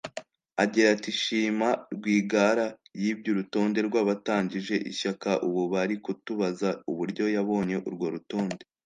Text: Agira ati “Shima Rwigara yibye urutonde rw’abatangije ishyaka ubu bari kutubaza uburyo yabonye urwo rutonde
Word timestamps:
Agira 0.63 0.87
ati 0.95 1.11
“Shima 1.21 1.69
Rwigara 1.95 2.65
yibye 3.01 3.27
urutonde 3.31 3.79
rw’abatangije 3.87 4.75
ishyaka 4.91 5.29
ubu 5.47 5.61
bari 5.73 5.95
kutubaza 6.05 6.69
uburyo 6.91 7.25
yabonye 7.35 7.75
urwo 7.89 8.07
rutonde 8.15 8.63